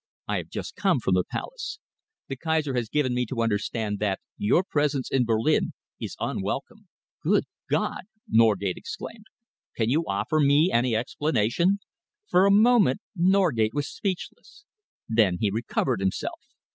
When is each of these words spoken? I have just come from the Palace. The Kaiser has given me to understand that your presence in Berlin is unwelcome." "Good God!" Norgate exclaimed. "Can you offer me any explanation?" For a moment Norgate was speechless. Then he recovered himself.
I 0.27 0.37
have 0.37 0.49
just 0.49 0.75
come 0.75 0.99
from 0.99 1.13
the 1.13 1.23
Palace. 1.23 1.77
The 2.27 2.35
Kaiser 2.35 2.73
has 2.73 2.89
given 2.89 3.13
me 3.13 3.23
to 3.27 3.43
understand 3.43 3.99
that 3.99 4.19
your 4.35 4.63
presence 4.63 5.11
in 5.11 5.25
Berlin 5.25 5.73
is 5.99 6.15
unwelcome." 6.19 6.87
"Good 7.21 7.43
God!" 7.69 8.05
Norgate 8.27 8.77
exclaimed. 8.77 9.25
"Can 9.77 9.91
you 9.91 10.03
offer 10.07 10.39
me 10.39 10.71
any 10.71 10.95
explanation?" 10.95 11.81
For 12.25 12.47
a 12.47 12.51
moment 12.51 13.01
Norgate 13.15 13.75
was 13.75 13.91
speechless. 13.93 14.65
Then 15.07 15.37
he 15.39 15.51
recovered 15.51 15.99
himself. 15.99 16.41